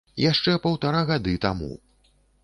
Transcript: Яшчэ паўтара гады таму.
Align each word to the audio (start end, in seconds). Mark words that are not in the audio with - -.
Яшчэ 0.23 0.53
паўтара 0.63 1.03
гады 1.09 1.35
таму. 1.43 1.69